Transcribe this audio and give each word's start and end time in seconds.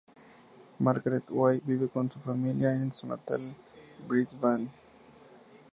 Margaret 0.79 1.29
Way 1.29 1.59
vive 1.63 1.87
con 1.87 2.09
su 2.09 2.19
familia 2.21 2.73
en 2.73 2.91
su 2.91 3.05
natal 3.05 3.53
Brisbane. 4.07 4.69